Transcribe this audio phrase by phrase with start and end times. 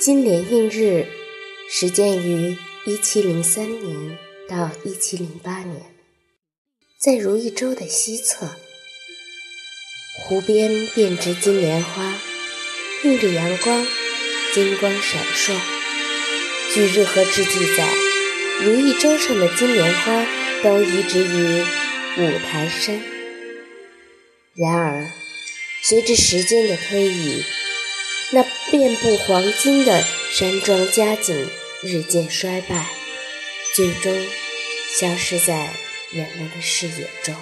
[0.00, 1.06] 金莲印日
[1.68, 2.56] 始建于
[2.86, 4.18] 一七零三年
[4.48, 5.94] 到一七零八年，
[6.98, 8.48] 在如意洲的西侧，
[10.16, 12.18] 湖边遍植金莲花，
[13.04, 13.86] 映着阳光，
[14.54, 15.54] 金光闪烁。
[16.72, 17.86] 据日和志记载，
[18.62, 20.26] 如意洲上的金莲花
[20.62, 21.62] 都移植于
[22.16, 23.02] 五台山。
[24.54, 25.12] 然而，
[25.82, 27.44] 随着时间的推移，
[28.32, 31.50] 那遍布黄金的山庄家景
[31.82, 32.86] 日渐衰败，
[33.74, 34.14] 最终
[34.98, 35.70] 消失在
[36.12, 37.34] 人们的视野中。